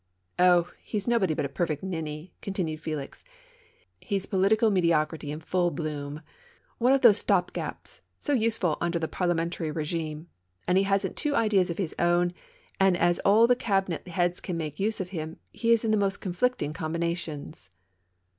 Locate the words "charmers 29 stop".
7.35-7.53